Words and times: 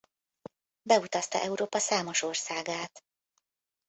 Beutazta 0.81 1.39
Európa 1.41 1.79
számos 1.79 2.21
országát. 2.21 3.03